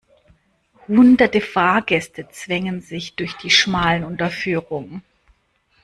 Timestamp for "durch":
3.15-3.33